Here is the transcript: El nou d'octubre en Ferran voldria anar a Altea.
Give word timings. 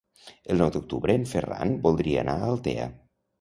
El 0.53 0.57
nou 0.61 0.71
d'octubre 0.75 1.15
en 1.17 1.27
Ferran 1.33 1.75
voldria 1.85 2.25
anar 2.25 2.37
a 2.41 2.49
Altea. 2.55 2.89